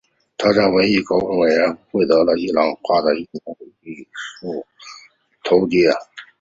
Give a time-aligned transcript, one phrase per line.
[0.35, 4.89] 他在文艺高级委员会获得了伊朗绘画和伊斯兰艺术博士
[5.61, 5.93] 头衔。